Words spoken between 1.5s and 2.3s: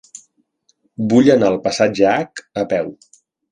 al passatge